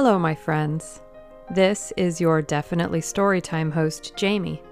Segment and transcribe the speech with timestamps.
[0.00, 1.02] Hello, my friends.
[1.50, 4.62] This is your Definitely Storytime host, Jamie.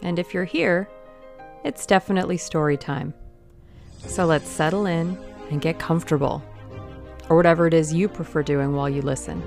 [0.00, 0.88] And if you're here,
[1.62, 3.12] it's definitely storytime.
[3.98, 5.18] So let's settle in
[5.50, 6.42] and get comfortable,
[7.28, 9.42] or whatever it is you prefer doing while you listen.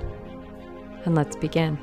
[1.04, 1.76] And let's begin.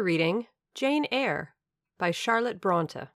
[0.00, 1.54] Are reading Jane Eyre
[1.98, 3.08] by Charlotte Bronte.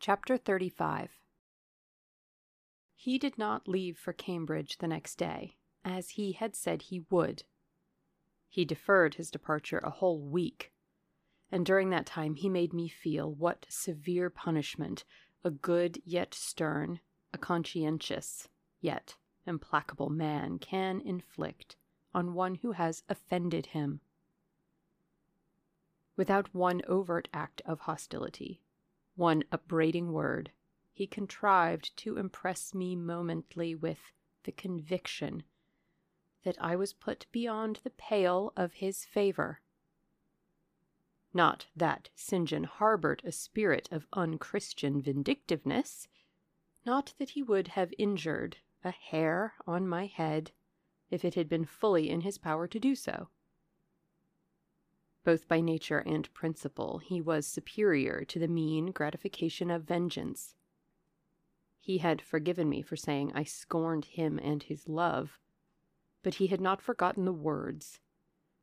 [0.00, 1.10] Chapter 35
[2.94, 7.42] He did not leave for Cambridge the next day, as he had said he would.
[8.48, 10.72] He deferred his departure a whole week,
[11.52, 15.04] and during that time he made me feel what severe punishment
[15.44, 17.00] a good yet stern,
[17.34, 18.48] a conscientious
[18.80, 21.76] yet implacable man can inflict
[22.14, 24.00] on one who has offended him.
[26.16, 28.62] Without one overt act of hostility,
[29.16, 30.52] one upbraiding word,
[30.92, 34.12] he contrived to impress me momently with
[34.44, 35.42] the conviction
[36.44, 39.60] that I was put beyond the pale of his favor.
[41.32, 42.48] Not that St.
[42.48, 46.06] John harbored a spirit of unchristian vindictiveness,
[46.86, 50.52] not that he would have injured a hair on my head
[51.10, 53.28] if it had been fully in his power to do so.
[55.24, 60.54] Both by nature and principle, he was superior to the mean gratification of vengeance.
[61.80, 65.38] He had forgiven me for saying I scorned him and his love,
[66.22, 68.00] but he had not forgotten the words,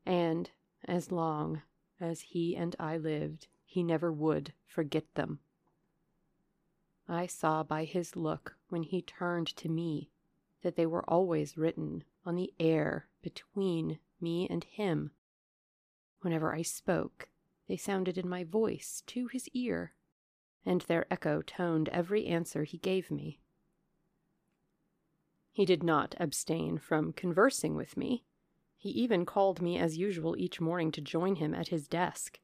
[0.05, 0.51] and
[0.85, 1.61] as long
[1.99, 5.39] as he and I lived, he never would forget them.
[7.07, 10.09] I saw by his look when he turned to me
[10.61, 15.11] that they were always written on the air between me and him.
[16.21, 17.29] Whenever I spoke,
[17.67, 19.93] they sounded in my voice to his ear,
[20.65, 23.39] and their echo toned every answer he gave me.
[25.51, 28.25] He did not abstain from conversing with me.
[28.77, 32.39] He even called me as usual each morning to join him at his desk.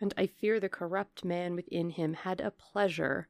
[0.00, 3.28] And I fear the corrupt man within him had a pleasure,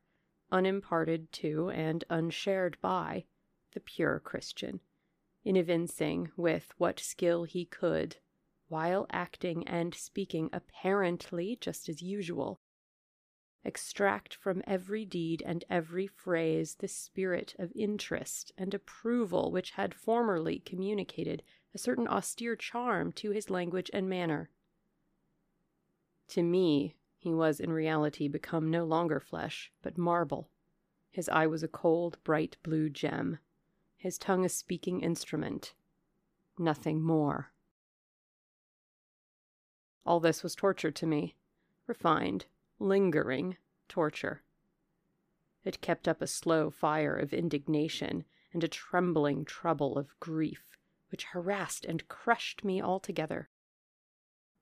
[0.51, 3.25] unimparted to and unshared by,
[3.73, 4.81] the pure Christian,
[5.45, 8.17] in evincing with what skill he could,
[8.69, 12.61] while acting and speaking apparently just as usual,
[13.65, 19.95] extract from every deed and every phrase the spirit of interest and approval which had
[19.95, 21.43] formerly communicated
[21.75, 24.51] a certain austere charm to his language and manner.
[26.29, 30.51] To me, he was in reality become no longer flesh, but marble.
[31.11, 33.39] His eye was a cold, bright blue gem,
[33.99, 35.75] his tongue a speaking instrument.
[36.57, 37.53] Nothing more.
[40.07, 41.37] All this was torture to me,
[41.87, 42.47] refined,
[42.79, 43.57] lingering
[43.89, 44.43] torture.
[45.65, 50.79] It kept up a slow fire of indignation and a trembling trouble of grief,
[51.11, 53.51] which harassed and crushed me altogether.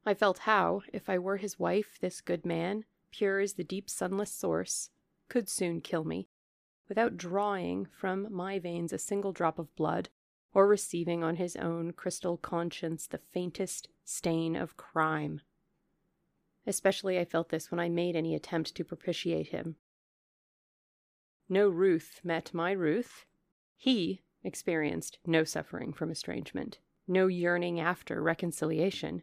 [0.05, 3.91] I felt how, if I were his wife, this good man, pure as the deep
[3.91, 4.91] sunless source,
[5.29, 6.29] could soon kill me,
[6.89, 10.09] without drawing from my veins a single drop of blood,
[10.55, 15.41] or receiving on his own crystal conscience the faintest stain of crime.
[16.67, 19.77] Especially I felt this when I made any attempt to propitiate him.
[21.49, 23.25] No Ruth met my Ruth.
[23.77, 29.23] He experienced no suffering from estrangement, no yearning after reconciliation.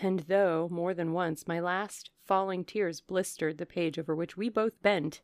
[0.00, 4.48] And though, more than once, my last falling tears blistered the page over which we
[4.48, 5.22] both bent,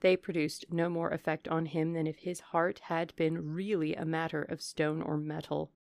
[0.00, 4.04] they produced no more effect on him than if his heart had been really a
[4.04, 5.72] matter of stone or metal.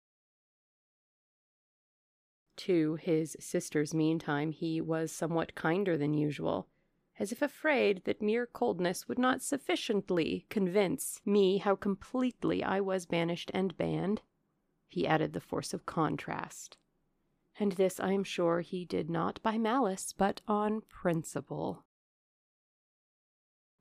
[2.56, 6.68] To his sisters, meantime, he was somewhat kinder than usual,
[7.18, 13.06] as if afraid that mere coldness would not sufficiently convince me how completely I was
[13.06, 14.22] banished and banned.
[14.88, 16.76] He added the force of contrast.
[17.60, 21.84] And this, I am sure, he did not by malice, but on principle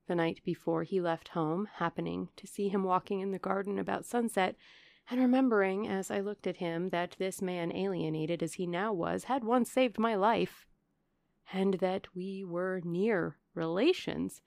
[0.07, 4.05] the night before he left home, happening to see him walking in the garden about
[4.05, 4.55] sunset,
[5.09, 9.25] and remembering as I looked at him that this man, alienated as he now was,
[9.25, 10.65] had once saved my life,
[11.53, 14.41] and that we were near relations,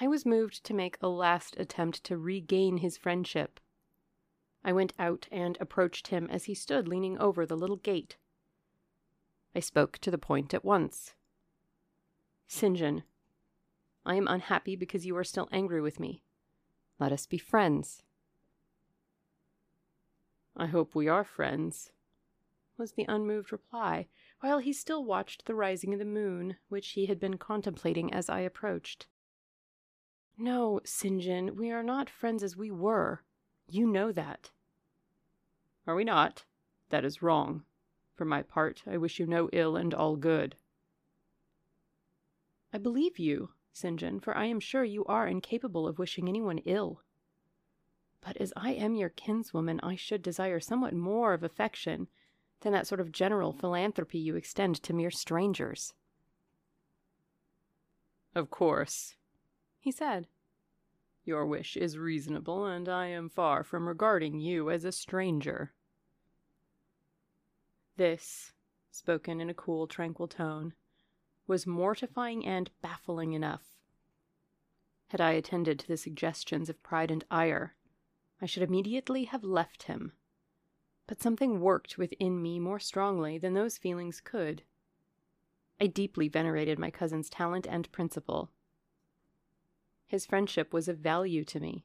[0.00, 3.60] I was moved to make a last attempt to regain his friendship.
[4.64, 8.16] I went out and approached him as he stood leaning over the little gate.
[9.54, 11.14] I spoke to the point at once.
[12.46, 12.76] St.
[12.76, 13.02] John,
[14.04, 16.22] I am unhappy because you are still angry with me.
[16.98, 18.02] Let us be friends.
[20.56, 21.90] I hope we are friends,
[22.76, 24.08] was the unmoved reply,
[24.40, 28.28] while he still watched the rising of the moon, which he had been contemplating as
[28.28, 29.06] I approached.
[30.36, 31.20] No, St.
[31.20, 33.22] John, we are not friends as we were.
[33.68, 34.50] You know that.
[35.86, 36.44] Are we not?
[36.88, 37.64] That is wrong.
[38.14, 40.56] For my part, I wish you no ill and all good.
[42.72, 43.98] I believe you, St.
[43.98, 47.02] John, for I am sure you are incapable of wishing anyone ill.
[48.20, 52.08] But as I am your kinswoman, I should desire somewhat more of affection
[52.60, 55.94] than that sort of general philanthropy you extend to mere strangers.
[58.34, 59.16] Of course,
[59.78, 60.28] he said.
[61.24, 65.72] Your wish is reasonable, and I am far from regarding you as a stranger.
[67.96, 68.52] This,
[68.90, 70.74] spoken in a cool, tranquil tone,
[71.46, 73.76] was mortifying and baffling enough.
[75.08, 77.74] Had I attended to the suggestions of pride and ire,
[78.40, 80.12] I should immediately have left him.
[81.06, 84.62] But something worked within me more strongly than those feelings could.
[85.80, 88.50] I deeply venerated my cousin's talent and principle.
[90.06, 91.84] His friendship was of value to me.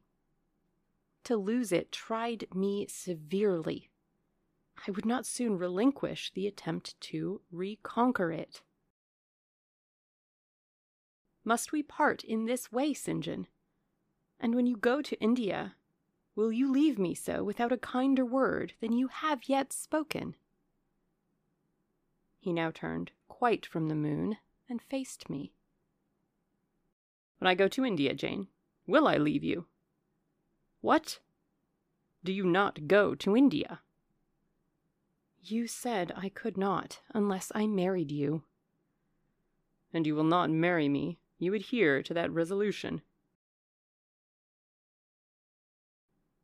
[1.23, 3.89] To lose it tried me severely.
[4.87, 8.61] I would not soon relinquish the attempt to reconquer it.
[11.47, 13.23] Must we part in this way, St.
[13.23, 13.45] John?
[14.39, 15.75] And when you go to India,
[16.35, 20.35] will you leave me so without a kinder word than you have yet spoken?
[22.39, 24.37] He now turned quite from the moon
[24.67, 25.53] and faced me.
[27.37, 28.47] When I go to India, Jane,
[28.87, 29.65] will I leave you?
[30.81, 31.19] What?
[32.23, 33.81] Do you not go to India?
[35.43, 38.43] You said I could not unless I married you.
[39.93, 43.01] And you will not marry me you adhere to that resolution.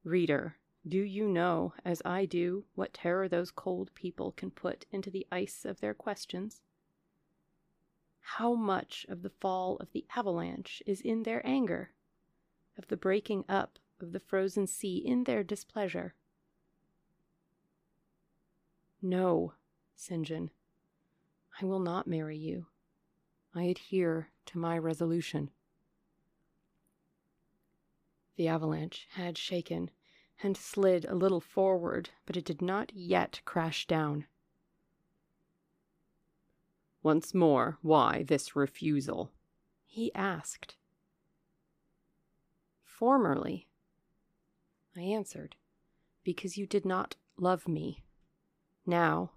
[0.04, 0.58] Reader,
[0.88, 5.28] do you know, as I do, what terror those cold people can put into the
[5.32, 6.62] ice of their questions?
[8.22, 11.92] How much of the fall of the avalanche is in their anger,
[12.78, 16.16] of the breaking up of the frozen sea in their displeasure?
[19.04, 19.54] No,
[19.96, 20.26] St.
[20.26, 20.50] John,
[21.62, 22.66] I will not marry you.
[23.54, 25.50] I adhere to my resolution.
[28.36, 29.92] The avalanche had shaken
[30.42, 34.26] and slid a little forward, but it did not yet crash down.
[37.04, 39.32] Once more, why this refusal?
[39.86, 40.78] he asked.
[42.84, 43.68] Formerly,
[44.96, 45.56] I answered,
[46.24, 48.04] because you did not love me.
[48.86, 49.32] Now,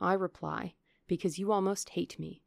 [0.00, 0.74] I reply,
[1.06, 2.42] because you almost hate me.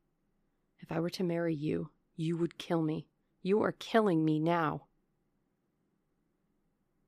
[0.80, 3.08] If I were to marry you, you would kill me.
[3.42, 4.88] You are killing me now.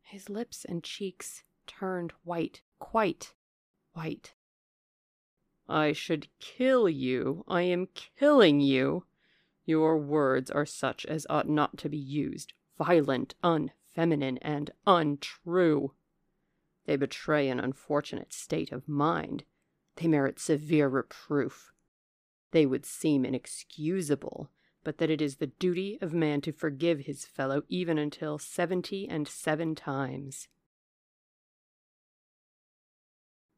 [0.01, 3.33] His lips and cheeks turned white, quite
[3.91, 4.33] white.
[5.67, 7.44] I should kill you.
[7.47, 9.06] I am killing you.
[9.65, 15.91] Your words are such as ought not to be used violent, unfeminine, and untrue.
[16.85, 19.44] They betray an unfortunate state of mind.
[19.97, 21.73] They merit severe reproof
[22.51, 24.50] they would seem inexcusable,
[24.89, 29.07] but that it is the duty of man to forgive his fellow even until seventy
[29.07, 30.47] and seven times.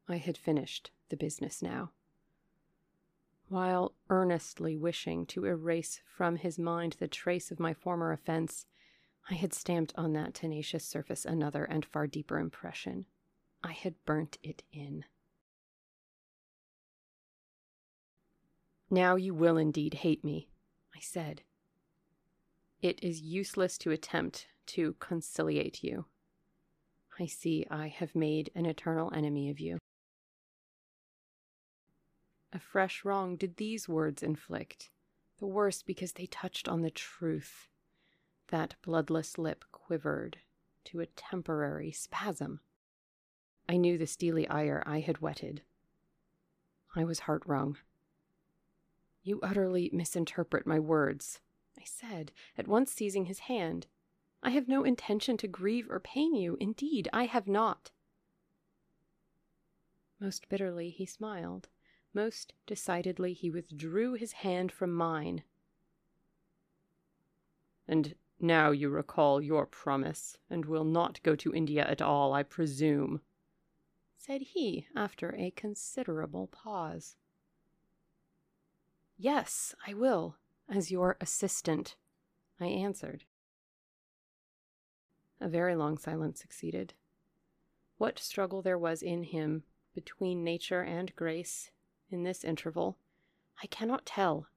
[0.06, 1.92] I had finished the business now.
[3.48, 8.66] While earnestly wishing to erase from his mind the trace of my former offense,
[9.30, 13.06] I had stamped on that tenacious surface another and far deeper impression.
[13.64, 15.06] I had burnt it in.
[18.90, 20.50] Now you will indeed hate me,
[21.02, 21.42] said.
[22.80, 26.06] It is useless to attempt to conciliate you.
[27.18, 29.78] I see I have made an eternal enemy of you.
[32.52, 34.90] A fresh wrong did these words inflict,
[35.38, 37.68] the worse because they touched on the truth.
[38.48, 40.38] That bloodless lip quivered
[40.86, 42.60] to a temporary spasm.
[43.68, 45.62] I knew the steely ire I had whetted.
[46.94, 47.78] I was heart wrung.
[49.22, 51.40] You utterly misinterpret my words,
[51.78, 53.86] I said, at once seizing his hand.
[54.42, 56.56] I have no intention to grieve or pain you.
[56.60, 57.92] Indeed, I have not.
[60.20, 61.68] Most bitterly he smiled.
[62.12, 65.44] Most decidedly he withdrew his hand from mine.
[67.86, 72.42] And now you recall your promise, and will not go to India at all, I
[72.42, 73.20] presume,
[74.16, 77.16] said he after a considerable pause.
[79.22, 80.34] Yes, I will,
[80.68, 81.94] as your assistant,
[82.58, 83.22] I answered.
[85.40, 86.94] A very long silence succeeded.
[87.98, 89.62] What struggle there was in him
[89.94, 91.70] between nature and grace
[92.10, 92.98] in this interval,
[93.62, 94.48] I cannot tell.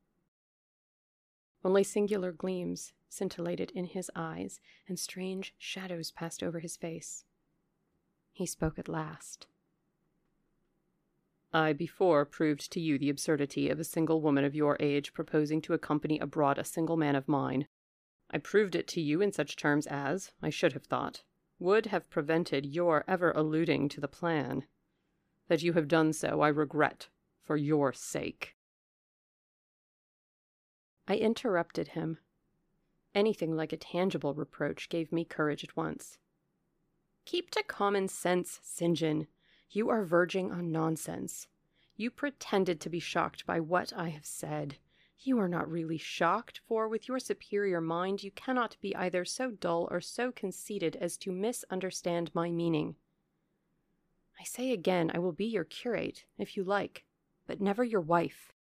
[1.64, 7.24] Only singular gleams scintillated in his eyes, and strange shadows passed over his face.
[8.32, 9.46] He spoke at last.
[11.56, 15.62] I before proved to you the absurdity of a single woman of your age proposing
[15.62, 17.70] to accompany abroad a single man of mine.
[18.30, 21.24] I proved it to you in such terms as, I should have thought,
[21.58, 24.66] would have prevented your ever alluding to the plan.
[25.48, 27.08] That you have done so, I regret,
[27.42, 28.58] for your sake.
[31.08, 32.18] I interrupted him.
[33.14, 36.18] Anything like a tangible reproach gave me courage at once.
[37.24, 38.98] Keep to common sense, St.
[38.98, 39.28] John.
[39.70, 41.48] You are verging on nonsense.
[41.98, 44.78] You pretended to be shocked by what I have said.
[45.20, 49.52] You are not really shocked, for with your superior mind you cannot be either so
[49.52, 52.96] dull or so conceited as to misunderstand my meaning.
[54.40, 57.06] I say again, I will be your curate, if you like,
[57.48, 58.52] but never your wife.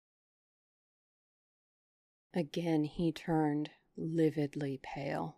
[2.33, 5.37] Again he turned, lividly pale,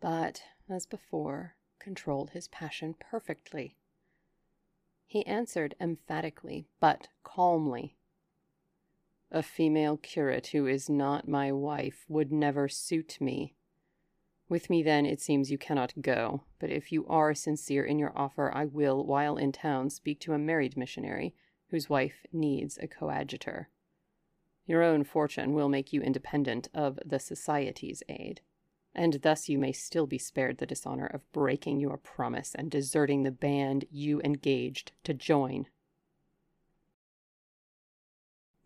[0.00, 3.76] but, as before, controlled his passion perfectly.
[5.06, 7.96] He answered emphatically, but calmly.
[9.30, 13.54] A female curate who is not my wife would never suit me.
[14.48, 18.16] With me, then, it seems you cannot go, but if you are sincere in your
[18.16, 21.34] offer, I will, while in town, speak to a married missionary
[21.68, 23.70] whose wife needs a coadjutor.
[24.66, 28.40] Your own fortune will make you independent of the Society's aid
[28.94, 33.22] and thus you may still be spared the dishonor of breaking your promise and deserting
[33.22, 35.66] the band you engaged to join.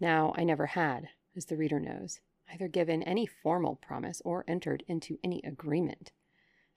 [0.00, 2.20] Now, I never had, as the reader knows,
[2.52, 6.12] either given any formal promise or entered into any agreement,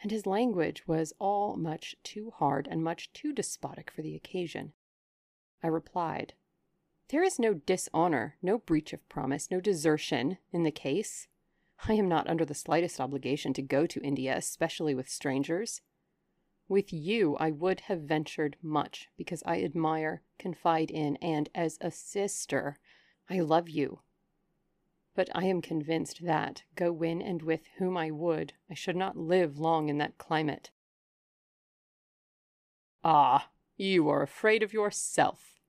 [0.02, 4.74] and his language was all much too hard and much too despotic for the occasion.
[5.62, 6.34] I replied,
[7.10, 11.28] There is no dishonor, no breach of promise, no desertion in the case.
[11.88, 15.82] I am not under the slightest obligation to go to India, especially with strangers.
[16.68, 21.92] With you, I would have ventured much because I admire, confide in, and as a
[21.92, 22.78] sister,
[23.30, 24.02] I love you.
[25.16, 29.18] But I am convinced that, go when and with whom I would, I should not
[29.18, 30.72] live long in that climate.
[33.04, 35.60] Ah, you are afraid of yourself,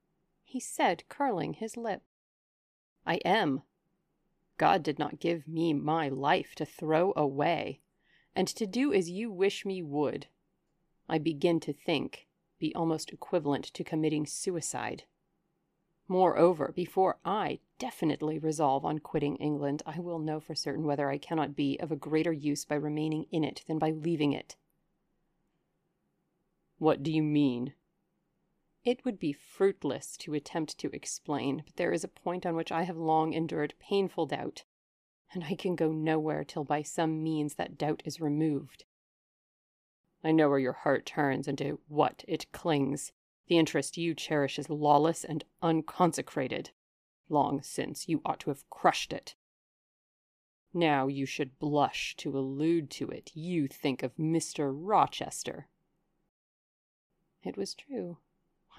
[0.44, 2.02] he said, curling his lip.
[3.06, 3.62] I am,
[4.58, 7.80] God did not give me my life to throw away,
[8.34, 10.26] and to do as you wish me would.
[11.08, 12.26] I begin to think
[12.58, 15.02] be almost equivalent to committing suicide.
[16.06, 21.18] Moreover, before I definitely resolve on quitting England, I will know for certain whether I
[21.18, 24.54] cannot be of a greater use by remaining in it than by leaving it.
[26.78, 27.74] What do you mean?
[28.84, 32.72] It would be fruitless to attempt to explain, but there is a point on which
[32.72, 34.64] I have long endured painful doubt,
[35.32, 38.84] and I can go nowhere till by some means that doubt is removed.
[40.24, 43.12] I know where your heart turns and to what it clings.
[43.46, 46.70] The interest you cherish is lawless and unconsecrated.
[47.28, 49.36] Long since you ought to have crushed it.
[50.74, 53.30] Now you should blush to allude to it.
[53.34, 54.72] You think of Mr.
[54.74, 55.68] Rochester.
[57.42, 58.18] It was true.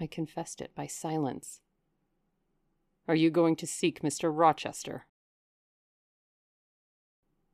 [0.03, 1.61] I confessed it by silence.
[3.07, 4.29] Are you going to seek Mr.
[4.35, 5.05] Rochester?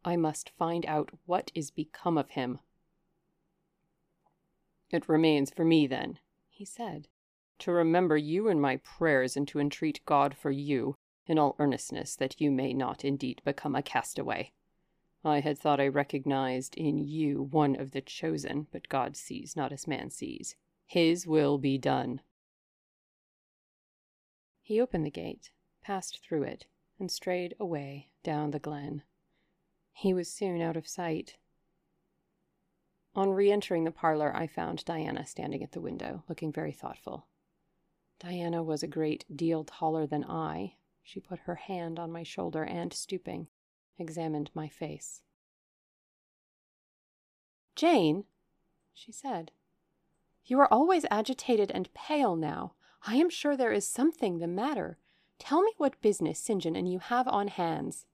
[0.04, 2.58] I must find out what is become of him.
[4.90, 6.18] It remains for me, then,
[6.50, 7.08] he said,
[7.60, 10.96] to remember you in my prayers and to entreat God for you,
[11.28, 14.54] in all earnestness, that you may not indeed become a castaway.
[15.24, 19.72] I had thought I recognized in you one of the chosen, but God sees not
[19.72, 20.56] as man sees.
[20.88, 22.22] His will be done.
[24.70, 25.50] He opened the gate,
[25.82, 26.68] passed through it,
[27.00, 29.02] and strayed away down the glen.
[29.94, 31.38] He was soon out of sight.
[33.16, 37.26] On re entering the parlor, I found Diana standing at the window, looking very thoughtful.
[38.20, 40.76] Diana was a great deal taller than I.
[41.02, 43.48] She put her hand on my shoulder and, stooping,
[43.98, 45.24] examined my face.
[47.76, 48.26] Jane,
[48.94, 49.52] she said,
[50.46, 52.74] you are always agitated and pale now.
[53.04, 54.98] I am sure there is something the matter.
[55.38, 56.62] Tell me what business St.
[56.62, 58.06] John and you have on hands.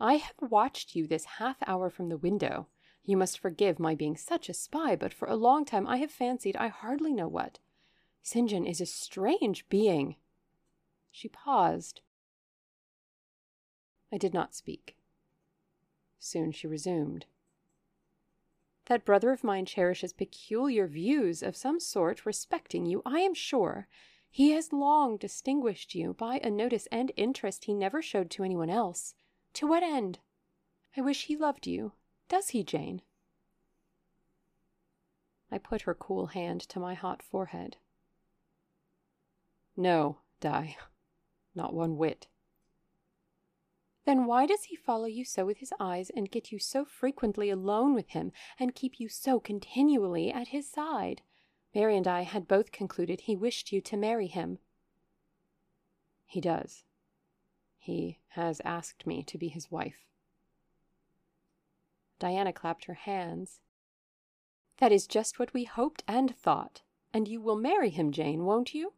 [0.00, 2.66] I have watched you this half hour from the window.
[3.04, 6.10] You must forgive my being such a spy, but for a long time I have
[6.10, 7.58] fancied I hardly know what.
[8.22, 8.50] St.
[8.50, 10.16] John is a strange being.
[11.10, 12.00] She paused.
[14.12, 14.96] I did not speak.
[16.18, 17.26] Soon she resumed.
[18.86, 23.88] That brother of mine cherishes peculiar views of some sort respecting you, I am sure.
[24.30, 28.68] He has long distinguished you by a notice and interest he never showed to anyone
[28.68, 29.14] else.
[29.54, 30.18] To what end?
[30.96, 31.92] I wish he loved you.
[32.28, 33.02] Does he, Jane?
[35.50, 37.76] I put her cool hand to my hot forehead.
[39.76, 40.76] No, Di,
[41.54, 42.26] not one whit.
[44.04, 47.48] Then why does he follow you so with his eyes and get you so frequently
[47.48, 51.22] alone with him and keep you so continually at his side?
[51.74, 54.58] Mary and I had both concluded he wished you to marry him.
[56.26, 56.84] He does.
[57.78, 60.06] He has asked me to be his wife.
[62.18, 63.60] Diana clapped her hands.
[64.78, 66.82] That is just what we hoped and thought.
[67.12, 68.94] And you will marry him, Jane, won't you?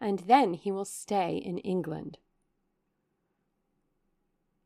[0.00, 2.18] And then he will stay in England.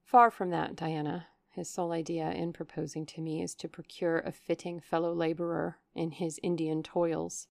[0.06, 1.26] Far from that, Diana.
[1.48, 6.12] His sole idea in proposing to me is to procure a fitting fellow laborer in
[6.12, 7.48] his Indian toils.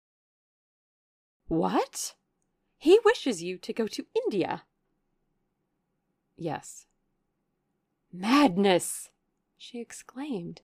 [1.47, 2.15] What?
[2.77, 4.63] He wishes you to go to India?
[6.37, 6.85] Yes.
[8.13, 9.09] Madness!
[9.57, 10.61] she exclaimed.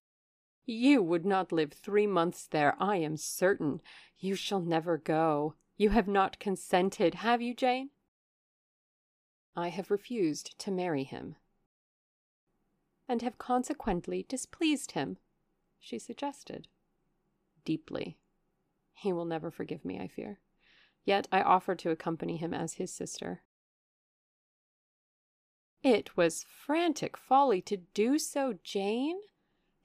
[0.66, 3.82] You would not live three months there, I am certain.
[4.18, 5.56] You shall never go.
[5.76, 7.90] You have not consented, have you, Jane?
[9.58, 11.36] I have refused to marry him,
[13.12, 15.18] and have consequently displeased him,
[15.82, 16.70] she suggested.
[17.66, 18.18] Deeply.
[18.94, 20.40] He will never forgive me, I fear.
[21.04, 23.42] Yet I offered to accompany him as his sister.
[25.84, 29.18] It was frantic folly to do so, Jane.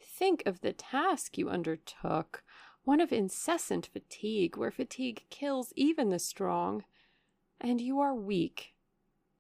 [0.00, 2.44] Think of the task you undertook,
[2.84, 6.84] one of incessant fatigue, where fatigue kills even the strong.
[7.60, 8.74] And you are weak.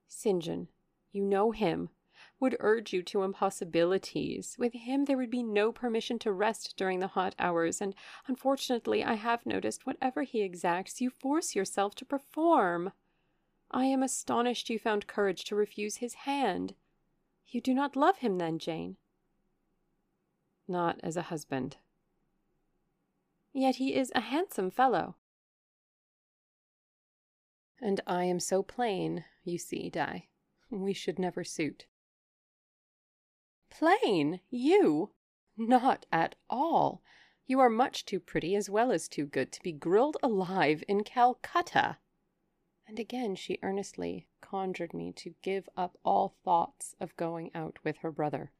[0.08, 0.42] St.
[0.42, 0.66] John,
[1.12, 1.90] you know him
[2.38, 4.56] would urge you to impossibilities.
[4.58, 7.94] With him, there would be no permission to rest during the hot hours, and
[8.26, 12.92] unfortunately, I have noticed whatever he exacts, you force yourself to perform.
[13.70, 16.74] I am astonished you found courage to refuse his hand.
[17.46, 18.96] You do not love him, then, Jane?
[20.68, 21.78] Not as a husband.
[23.52, 25.16] Yet he is a handsome fellow.
[27.80, 30.28] And I am so plain, you see, Di.
[30.70, 31.86] We should never suit.
[33.78, 34.40] Plain?
[34.48, 35.10] You?
[35.54, 37.02] Not at all.
[37.46, 41.04] You are much too pretty as well as too good to be grilled alive in
[41.04, 41.98] Calcutta.
[42.88, 47.98] And again she earnestly conjured me to give up all thoughts of going out with
[47.98, 48.50] her brother.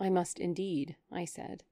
[0.00, 1.62] I must indeed, I said.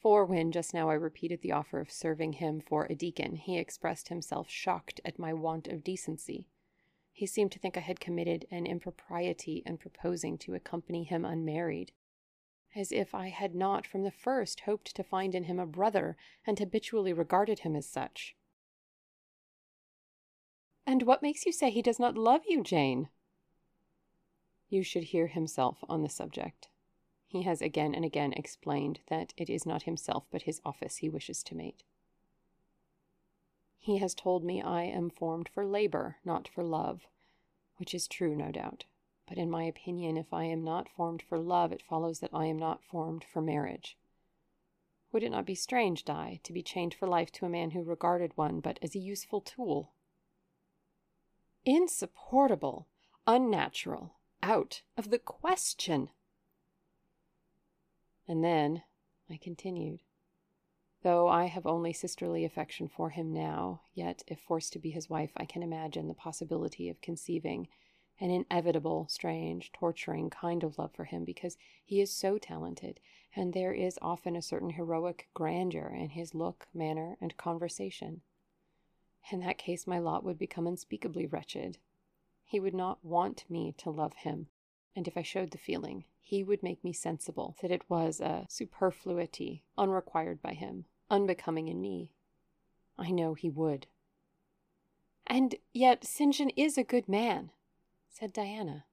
[0.00, 3.58] For when just now I repeated the offer of serving him for a deacon, he
[3.58, 6.46] expressed himself shocked at my want of decency.
[7.18, 11.90] He seemed to think I had committed an impropriety in proposing to accompany him unmarried,
[12.76, 16.16] as if I had not from the first hoped to find in him a brother
[16.46, 18.36] and habitually regarded him as such.
[20.86, 23.08] And what makes you say he does not love you, Jane?
[24.68, 26.68] You should hear himself on the subject.
[27.26, 31.08] He has again and again explained that it is not himself but his office he
[31.08, 31.82] wishes to mate.
[33.78, 37.06] He has told me I am formed for labor, not for love,
[37.76, 38.84] which is true, no doubt.
[39.26, 42.46] But in my opinion, if I am not formed for love, it follows that I
[42.46, 43.96] am not formed for marriage.
[45.12, 47.82] Would it not be strange, Di, to be chained for life to a man who
[47.82, 49.92] regarded one but as a useful tool?
[51.64, 52.86] Insupportable,
[53.26, 56.10] unnatural, out of the question.
[58.26, 58.82] And then
[59.30, 60.00] I continued.
[61.02, 65.08] Though I have only sisterly affection for him now, yet if forced to be his
[65.08, 67.68] wife, I can imagine the possibility of conceiving
[68.20, 72.98] an inevitable, strange, torturing kind of love for him because he is so talented,
[73.36, 78.22] and there is often a certain heroic grandeur in his look, manner, and conversation.
[79.30, 81.78] In that case, my lot would become unspeakably wretched.
[82.44, 84.48] He would not want me to love him,
[84.98, 88.46] and if I showed the feeling, he would make me sensible that it was a
[88.48, 92.10] superfluity unrequired by him, unbecoming in me.
[92.98, 93.86] I know he would.
[95.24, 96.34] And yet St.
[96.34, 97.52] John is a good man,
[98.10, 98.86] said Diana.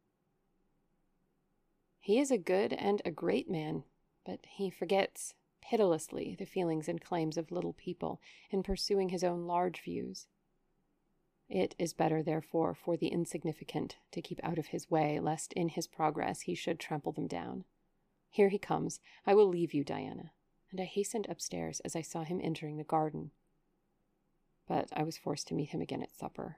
[1.99, 3.83] He is a good and a great man,
[4.27, 9.47] but he forgets pitilessly the feelings and claims of little people in pursuing his own
[9.47, 10.27] large views.
[11.47, 15.69] It is better, therefore, for the insignificant to keep out of his way, lest in
[15.69, 17.65] his progress he should trample them down.
[18.29, 18.99] Here he comes.
[19.25, 20.31] I will leave you, Diana.
[20.71, 23.31] And I hastened upstairs as I saw him entering the garden.
[24.67, 26.57] But I was forced to meet him again at supper.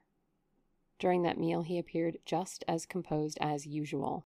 [0.97, 4.25] During that meal he appeared just as composed as usual.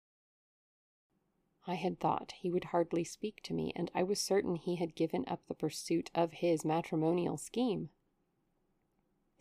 [1.66, 4.94] I had thought he would hardly speak to me, and I was certain he had
[4.94, 7.90] given up the pursuit of his matrimonial scheme.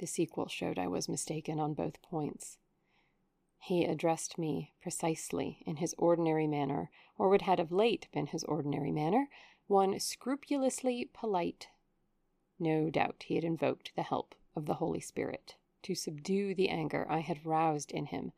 [0.01, 2.57] The sequel showed I was mistaken on both points.
[3.59, 8.43] He addressed me precisely in his ordinary manner, or what had of late been his
[8.45, 9.29] ordinary manner,
[9.67, 11.67] one scrupulously polite.
[12.57, 17.05] No doubt he had invoked the help of the Holy Spirit to subdue the anger
[17.07, 18.33] I had roused in him,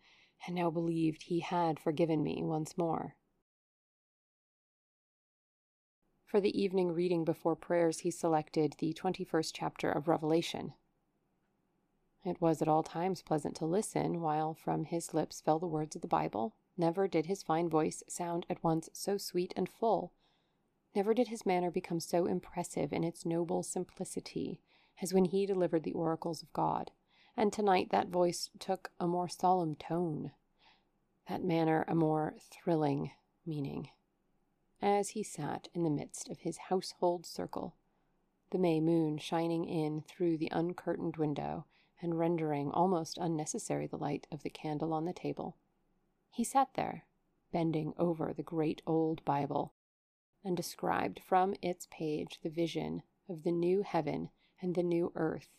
[0.46, 3.16] and now believed he had forgiven me once more.
[6.26, 10.74] For the evening reading before prayers, he selected the 21st chapter of Revelation.
[12.26, 15.96] It was at all times pleasant to listen while from his lips fell the words
[15.96, 16.56] of the Bible.
[16.78, 20.14] Never did his fine voice sound at once so sweet and full.
[20.96, 24.62] Never did his manner become so impressive in its noble simplicity
[25.02, 26.92] as when he delivered the oracles of God.
[27.36, 30.32] And tonight that voice took a more solemn tone,
[31.28, 33.12] that manner a more thrilling
[33.46, 33.90] meaning.
[34.82, 37.76] As he sat in the midst of his household circle,
[38.52, 41.66] the May moon shining in through the uncurtained window,
[42.02, 45.58] and rendering almost unnecessary the light of the candle on the table,
[46.30, 47.06] he sat there,
[47.52, 49.74] bending over the great old Bible,
[50.44, 54.30] and described from its page the vision of the new heaven
[54.62, 55.50] and the new earth,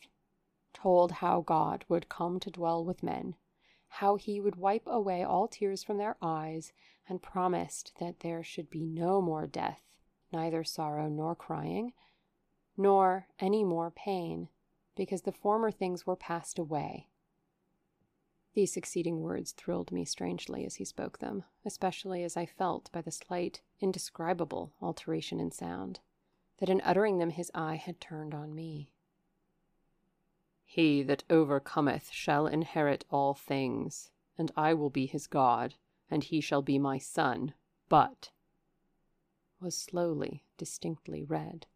[0.73, 3.37] told how God would come to dwell with men,
[3.89, 6.73] how he would wipe away all tears from their eyes,
[7.09, 9.83] and promised that there should be no more death,
[10.33, 11.93] neither sorrow nor crying,
[12.77, 14.49] nor any more pain
[14.95, 17.09] because the former things were passed away.
[18.55, 23.01] These succeeding words thrilled me strangely as he spoke them, especially as I felt by
[23.01, 26.01] the slight, indescribable alteration in sound
[26.59, 28.93] that in uttering them his eye had turned on me.
[30.65, 35.75] He that overcometh shall inherit all things, and I will be his God,
[36.11, 37.55] and he shall be my son,
[37.89, 38.31] but
[39.61, 41.67] was slowly, distinctly read.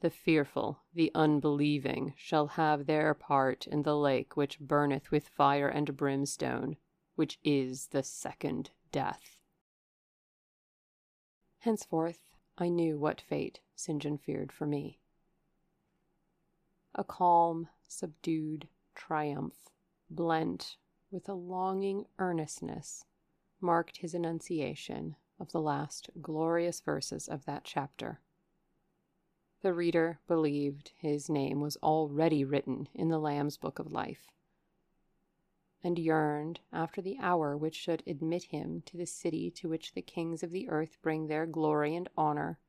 [0.00, 5.68] The fearful, the unbelieving, shall have their part in the lake which burneth with fire
[5.68, 6.76] and brimstone,
[7.16, 9.40] which is the second death.
[11.58, 14.00] Henceforth I knew what fate St.
[14.00, 15.00] John feared for me.
[16.94, 19.68] A calm, subdued triumph,
[20.08, 20.76] blent
[21.10, 23.04] with a longing earnestness,
[23.60, 28.20] marked his enunciation of the last glorious verses of that chapter.
[29.60, 34.30] The reader believed his name was already written in the Lamb's book of life,
[35.82, 40.02] and yearned after the hour which should admit him to the city to which the
[40.02, 42.60] kings of the earth bring their glory and honor,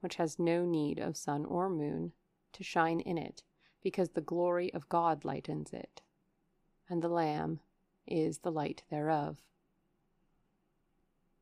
[0.00, 2.12] which has no need of sun or moon
[2.52, 3.42] to shine in it,
[3.82, 6.00] because the glory of God lightens it,
[6.88, 7.60] and the Lamb
[8.06, 9.42] is the light thereof.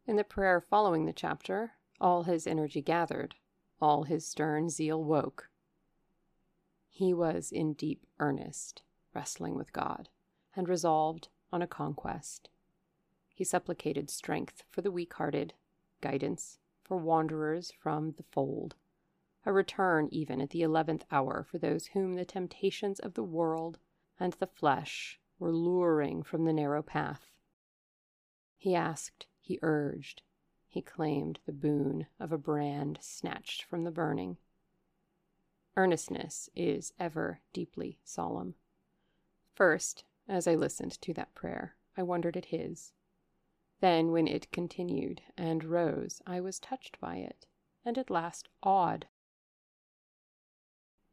[0.05, 3.37] In the prayer following the chapter, all his energy gathered
[3.81, 5.49] all his stern zeal woke.
[6.89, 8.83] He was in deep earnest,
[9.13, 10.09] wrestling with God,
[10.55, 12.49] and resolved on a conquest.
[13.35, 15.55] He supplicated strength for the weak hearted,
[16.01, 18.77] guidance for wanderers from the fold,
[19.45, 23.79] a return even at the eleventh hour for those whom the temptations of the world
[24.21, 27.33] and the flesh were luring from the narrow path.
[28.57, 30.23] He asked, he urged,
[30.75, 34.37] he claimed the boon of a brand snatched from the burning.
[35.77, 38.57] Earnestness is ever deeply solemn.
[39.53, 42.93] First, as I listened to that prayer, I wondered at his.
[43.79, 47.47] Then, when it continued and rose, I was touched by it,
[47.85, 49.07] and at last awed.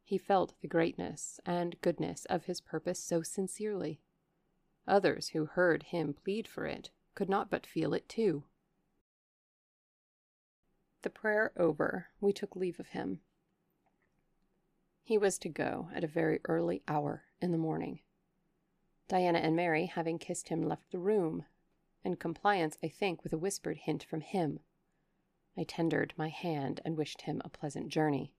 [0.02, 4.00] He felt the greatness and goodness of his purpose so sincerely.
[4.88, 8.42] Others who heard him plead for it could not but feel it too.
[11.02, 13.20] The prayer over, we took leave of him.
[15.02, 18.00] He was to go at a very early hour in the morning.
[19.08, 21.44] Diana and Mary, having kissed him, left the room,
[22.04, 24.60] in compliance, I think, with a whispered hint from him.
[25.56, 28.32] I tendered my hand and wished him a pleasant journey.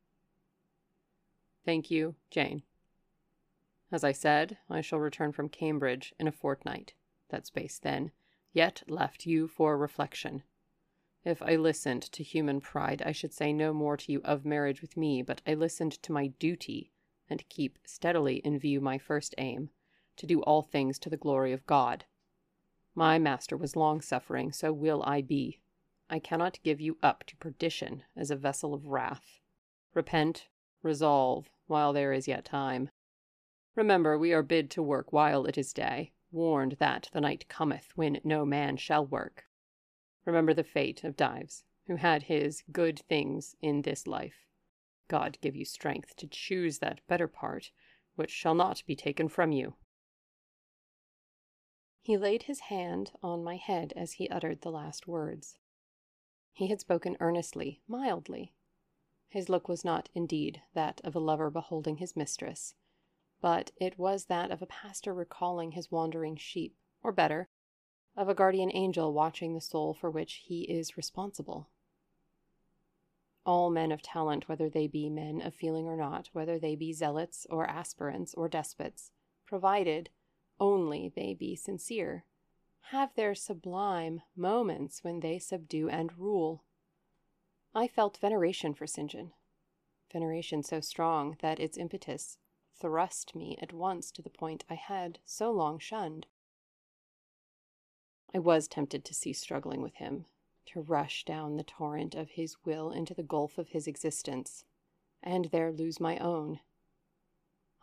[1.65, 2.63] Thank you, Jane.
[3.91, 6.93] As I said, I shall return from Cambridge in a fortnight.
[7.29, 8.11] That space, then,
[8.51, 10.43] yet left you for reflection.
[11.25, 14.81] If I listened to human pride, I should say no more to you of marriage
[14.81, 16.91] with me, but I listened to my duty,
[17.29, 19.69] and keep steadily in view my first aim,
[20.17, 22.03] to do all things to the glory of God.
[22.93, 25.61] My master was long suffering, so will I be.
[26.09, 29.39] I cannot give you up to perdition as a vessel of wrath.
[29.93, 30.49] Repent,
[30.81, 32.89] resolve, while there is yet time.
[33.75, 37.93] Remember, we are bid to work while it is day, warned that the night cometh
[37.95, 39.45] when no man shall work.
[40.25, 44.45] Remember the fate of Dives, who had his good things in this life.
[45.07, 47.71] God give you strength to choose that better part,
[48.15, 49.75] which shall not be taken from you.
[52.01, 55.57] He laid his hand on my head as he uttered the last words.
[56.51, 58.53] He had spoken earnestly, mildly.
[59.29, 62.75] His look was not, indeed, that of a lover beholding his mistress,
[63.41, 67.49] but it was that of a pastor recalling his wandering sheep, or better,
[68.15, 71.69] of a guardian angel watching the soul for which he is responsible.
[73.45, 76.93] All men of talent, whether they be men of feeling or not, whether they be
[76.93, 79.11] zealots or aspirants or despots,
[79.45, 80.09] provided
[80.59, 82.25] only they be sincere,
[82.91, 86.63] have their sublime moments when they subdue and rule.
[87.73, 89.09] I felt veneration for St.
[89.09, 89.31] John,
[90.11, 92.37] veneration so strong that its impetus
[92.79, 96.27] thrust me at once to the point I had so long shunned.
[98.33, 100.25] I was tempted to cease struggling with him,
[100.67, 104.65] to rush down the torrent of his will into the gulf of his existence,
[105.21, 106.59] and there lose my own.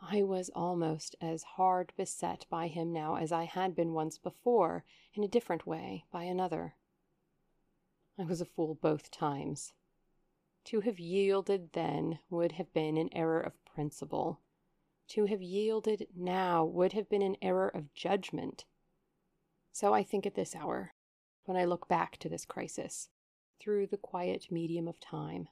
[0.02, 4.84] I was almost as hard beset by him now as I had been once before,
[5.14, 6.74] in a different way, by another.
[8.18, 9.72] I was a fool both times.
[10.64, 14.40] To have yielded then would have been an error of principle.
[15.08, 18.64] To have yielded now would have been an error of judgment.
[19.72, 20.94] So I think at this hour,
[21.44, 23.08] when I look back to this crisis,
[23.60, 25.48] through the quiet medium of time.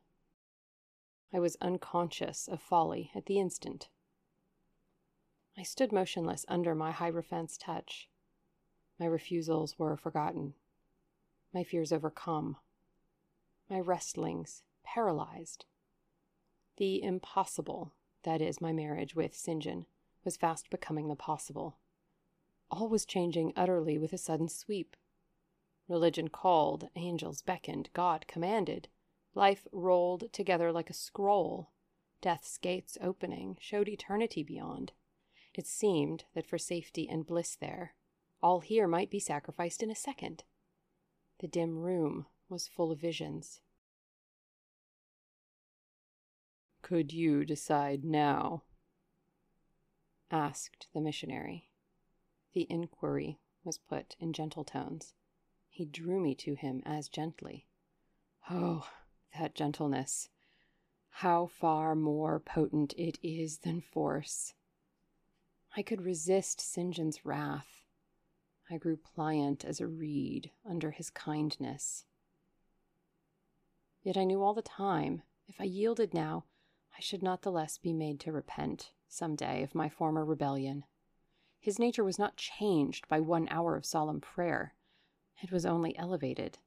[1.32, 3.88] I was unconscious of folly at the instant.
[5.56, 8.08] I stood motionless under my Hierophant's touch.
[8.98, 10.54] My refusals were forgotten,
[11.52, 12.56] my fears overcome,
[13.68, 15.66] my wrestlings paralyzed.
[16.78, 17.92] The impossible,
[18.24, 19.62] that is, my marriage with St.
[19.62, 19.86] John,
[20.24, 21.76] was fast becoming the possible.
[22.70, 24.96] All was changing utterly with a sudden sweep.
[25.88, 28.88] Religion called, angels beckoned, God commanded.
[29.34, 31.70] Life rolled together like a scroll.
[32.20, 34.92] Death's gates opening showed eternity beyond.
[35.54, 37.94] It seemed that for safety and bliss there,
[38.42, 40.44] all here might be sacrificed in a second.
[41.40, 43.60] The dim room was full of visions.
[46.82, 48.62] Could you decide now?
[50.30, 51.67] asked the missionary.
[52.52, 55.14] The inquiry was put in gentle tones.
[55.68, 57.66] He drew me to him as gently.
[58.50, 58.88] Oh,
[59.38, 60.30] that gentleness!
[61.10, 64.54] How far more potent it is than force!
[65.76, 66.94] I could resist St.
[66.94, 67.84] John's wrath.
[68.70, 72.04] I grew pliant as a reed under his kindness.
[74.02, 76.44] Yet I knew all the time, if I yielded now,
[76.96, 80.84] I should not the less be made to repent, some day, of my former rebellion.
[81.60, 84.74] His nature was not changed by one hour of solemn prayer.
[85.42, 86.58] It was only elevated.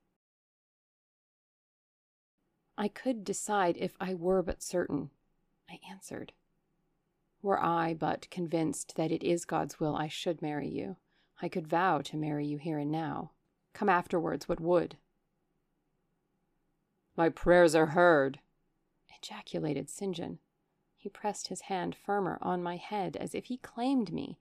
[2.78, 5.12] I could decide if I were but certain.
[5.70, 6.34] I answered.
[7.42, 10.98] Were I but convinced that it is God's will I should marry you,
[11.42, 13.32] I could vow to marry you here and now.
[13.74, 14.98] Come afterwards what would.
[17.18, 18.40] My prayers are heard,
[19.18, 20.16] ejaculated St.
[20.16, 20.40] John.
[20.96, 24.38] He pressed his hand firmer on my head as if he claimed me.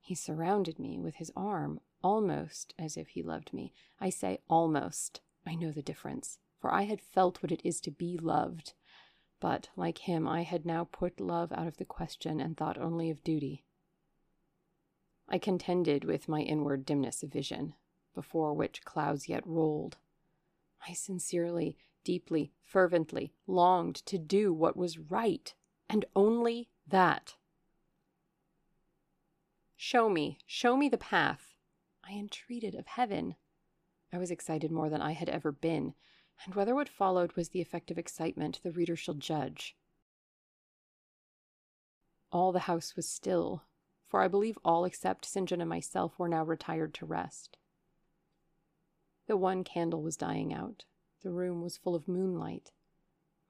[0.00, 3.72] He surrounded me with his arm almost as if he loved me.
[4.00, 5.20] I say almost.
[5.46, 8.74] I know the difference, for I had felt what it is to be loved.
[9.40, 13.10] But, like him, I had now put love out of the question and thought only
[13.10, 13.64] of duty.
[15.28, 17.74] I contended with my inward dimness of vision,
[18.14, 19.96] before which clouds yet rolled.
[20.86, 25.54] I sincerely, deeply, fervently longed to do what was right,
[25.88, 27.36] and only that.
[29.82, 31.54] Show me, show me the path.
[32.04, 33.36] I entreated of heaven.
[34.12, 35.94] I was excited more than I had ever been,
[36.44, 39.74] and whether what followed was the effect of excitement, the reader shall judge.
[42.30, 43.62] All the house was still,
[44.06, 45.48] for I believe all except St.
[45.48, 47.56] John and myself were now retired to rest.
[49.28, 50.84] The one candle was dying out.
[51.22, 52.70] The room was full of moonlight.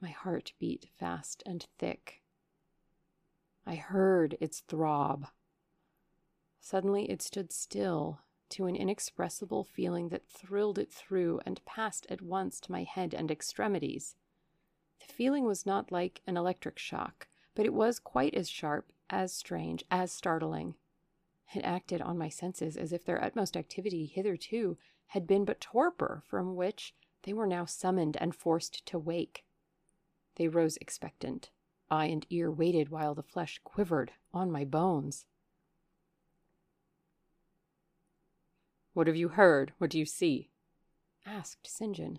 [0.00, 2.22] My heart beat fast and thick.
[3.66, 5.26] I heard its throb.
[6.60, 8.20] Suddenly it stood still
[8.50, 13.14] to an inexpressible feeling that thrilled it through and passed at once to my head
[13.14, 14.16] and extremities.
[15.00, 19.32] The feeling was not like an electric shock, but it was quite as sharp, as
[19.32, 20.74] strange, as startling.
[21.54, 24.76] It acted on my senses as if their utmost activity hitherto
[25.08, 29.44] had been but torpor from which they were now summoned and forced to wake.
[30.36, 31.50] They rose expectant.
[31.90, 35.26] Eye and ear waited while the flesh quivered on my bones.
[39.00, 39.72] What have you heard?
[39.78, 40.50] What do you see?
[41.24, 41.96] asked St.
[41.96, 42.18] John.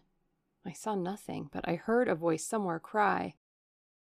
[0.65, 3.36] I saw nothing, but I heard a voice somewhere cry,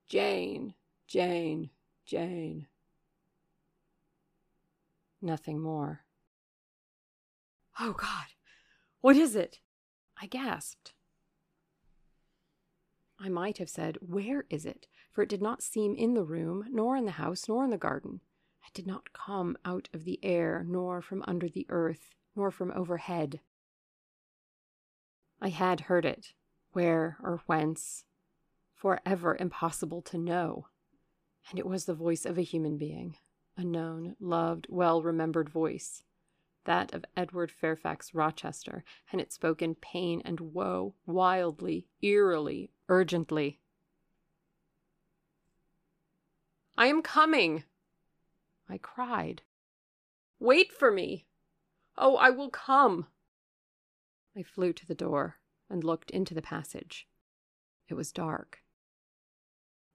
[0.09, 0.73] Jane,
[1.07, 1.69] Jane,
[2.07, 2.67] Jane.
[5.21, 6.07] Nothing more.
[7.79, 8.29] Oh, God!
[9.03, 9.61] What is it?
[10.19, 10.95] I gasped.
[13.21, 14.87] I might have said, Where is it?
[15.13, 17.77] For it did not seem in the room, nor in the house, nor in the
[17.77, 18.23] garden.
[18.67, 22.73] It did not come out of the air, nor from under the earth, nor from
[22.73, 23.41] overhead.
[25.41, 26.33] I had heard it,
[26.73, 28.05] where or whence,
[28.75, 30.69] forever impossible to know.
[31.51, 33.17] And it was the voice of a human being,
[33.57, 36.03] a known, loved, well remembered voice,
[36.65, 43.61] that of Edward Fairfax Rochester, and it spoke in pain and woe, wildly, eerily, urgently.
[46.77, 47.65] I am coming,
[48.69, 49.43] I cried.
[50.41, 51.27] Wait for me.
[51.97, 53.07] Oh, I will come.
[54.37, 55.37] I flew to the door
[55.71, 57.07] and looked into the passage.
[57.89, 58.61] It was dark.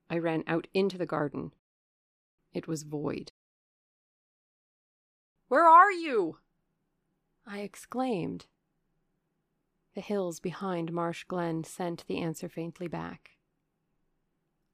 [0.08, 1.52] I ran out into the garden.
[2.52, 3.32] It was void.
[5.48, 6.38] Where are you?
[7.46, 8.46] I exclaimed.
[9.94, 13.30] The hills behind Marsh Glen sent the answer faintly back.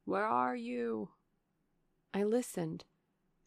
[0.05, 1.11] Where are you?
[2.12, 2.85] I listened.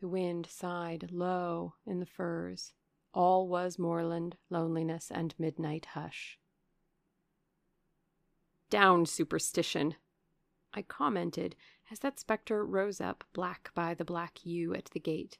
[0.01, 2.73] The wind sighed low in the firs.
[3.13, 6.39] All was moorland, loneliness, and midnight hush.
[8.69, 9.95] Down, superstition!
[10.73, 11.55] I commented
[11.89, 15.39] as that spectre rose up black by the black yew at the gate.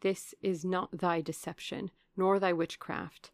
[0.00, 3.30] This is not thy deception, nor thy witchcraft.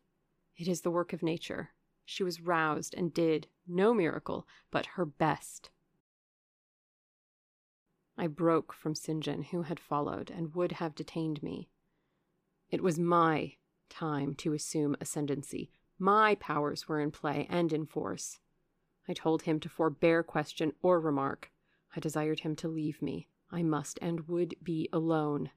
[0.56, 1.70] It is the work of nature.
[2.04, 5.70] She was roused and did, no miracle, but her best.
[8.18, 9.22] I broke from St.
[9.22, 11.70] John, who had followed and would have detained me.
[12.70, 13.54] It was my
[13.88, 15.70] time to assume ascendancy.
[15.98, 18.38] My powers were in play and in force.
[19.08, 21.50] I told him to forbear question or remark.
[21.94, 23.26] I desired him to leave me.
[23.50, 25.50] I must and would be alone.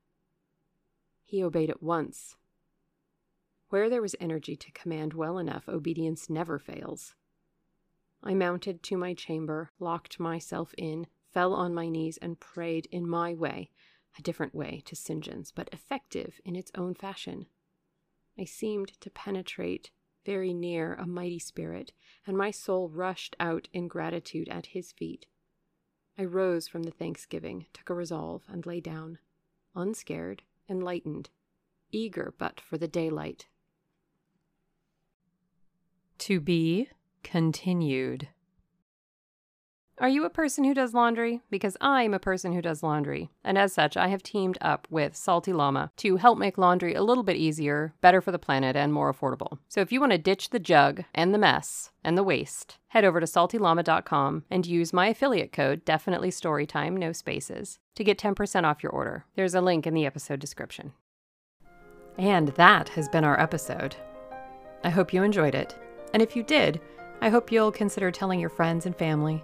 [1.24, 2.36] He obeyed at once.
[3.70, 7.14] Where there was energy to command well enough, obedience never fails.
[8.24, 13.08] I mounted to my chamber, locked myself in, fell on my knees, and prayed in
[13.08, 13.70] my way,
[14.18, 15.24] a different way to St.
[15.24, 17.48] John's, but effective in its own fashion.
[18.38, 19.92] I seemed to penetrate
[20.26, 21.92] very near a mighty spirit,
[22.26, 25.26] and my soul rushed out in gratitude at his feet.
[26.18, 29.20] I rose from the thanksgiving, took a resolve, and lay down,
[29.76, 31.30] unscared, enlightened,
[31.92, 33.48] eager but for the daylight.
[36.20, 36.90] To be
[37.24, 38.30] continued.
[40.00, 41.42] Are you a person who does laundry?
[41.52, 43.30] Because I'm a person who does laundry.
[43.44, 47.04] And as such, I have teamed up with Salty Llama to help make laundry a
[47.04, 49.60] little bit easier, better for the planet, and more affordable.
[49.70, 53.06] So if you want to ditch the jug and the mess and the waste, head
[53.06, 58.64] over to saltylama.com and use my affiliate code, definitely storytime, no spaces, to get 10%
[58.64, 59.26] off your order.
[59.36, 60.94] There's a link in the episode description.
[62.18, 63.96] And that has been our episode.
[64.84, 65.78] I hope you enjoyed it.
[66.14, 66.82] And if you did,
[67.22, 69.44] I hope you'll consider telling your friends and family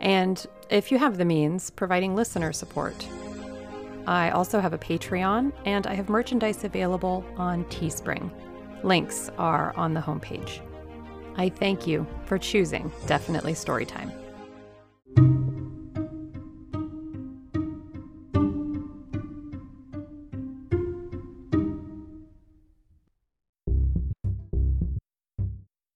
[0.00, 3.06] and if you have the means, providing listener support.
[4.06, 8.30] I also have a Patreon and I have merchandise available on Teespring.
[8.82, 10.60] Links are on the homepage.
[11.36, 14.19] I thank you for choosing Definitely Storytime.